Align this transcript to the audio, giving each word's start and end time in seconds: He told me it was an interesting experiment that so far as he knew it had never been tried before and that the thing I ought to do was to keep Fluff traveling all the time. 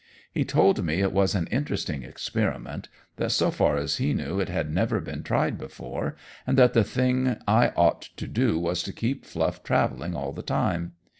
He 0.33 0.43
told 0.43 0.83
me 0.83 0.99
it 0.99 1.13
was 1.13 1.35
an 1.35 1.45
interesting 1.51 2.01
experiment 2.01 2.89
that 3.17 3.29
so 3.31 3.51
far 3.51 3.77
as 3.77 3.97
he 3.97 4.15
knew 4.15 4.39
it 4.39 4.49
had 4.49 4.73
never 4.73 4.99
been 4.99 5.21
tried 5.21 5.59
before 5.59 6.15
and 6.47 6.57
that 6.57 6.73
the 6.73 6.83
thing 6.83 7.37
I 7.47 7.67
ought 7.75 8.01
to 8.17 8.25
do 8.25 8.57
was 8.57 8.81
to 8.81 8.93
keep 8.93 9.25
Fluff 9.25 9.63
traveling 9.63 10.15
all 10.15 10.31
the 10.31 10.41
time. 10.41 10.93